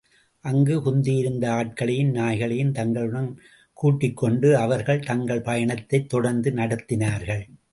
அங்கு 0.39 0.79
குந்தியிருந்த 0.81 1.47
ஆட்களையும் 1.47 2.09
நாய்களையும் 2.09 2.71
தங்களுடன் 2.71 3.39
கூட்டிக்கொண்டு 3.83 4.53
அவர்கள் 4.57 4.99
தங்கள் 4.99 5.41
பயணத்தைத் 5.41 6.09
தொடர்ந்து 6.09 6.51
நடத்தினார்கள். 6.51 7.41